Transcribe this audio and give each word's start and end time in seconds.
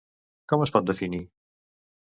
Com 0.53 0.63
es 0.67 0.73
pot 0.77 0.89
definir? 0.89 1.21